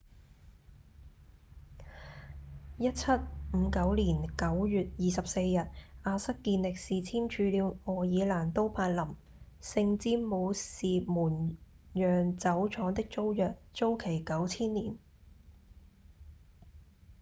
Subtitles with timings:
[2.79, 5.69] 1759年9月24日
[6.05, 7.93] 亞瑟‧健力士簽署了愛
[8.27, 9.15] 爾蘭都柏林
[9.61, 11.55] 聖詹姆士門
[11.93, 14.97] 釀酒廠的租約租期九千年